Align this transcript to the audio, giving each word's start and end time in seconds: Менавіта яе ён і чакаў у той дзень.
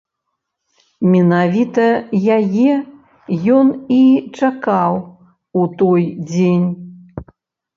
Менавіта 1.11 1.85
яе 2.37 2.73
ён 3.57 3.67
і 3.99 4.01
чакаў 4.41 4.93
у 5.61 5.67
той 5.83 6.03
дзень. 6.33 6.67